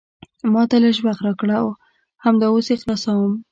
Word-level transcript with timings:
ما 0.53 0.63
ته 0.69 0.77
لیژ 0.83 0.97
وخت 1.07 1.21
راکړه، 1.25 1.57
همدا 2.23 2.47
اوس 2.51 2.67
یې 2.71 2.77
خلاصوم. 2.81 3.33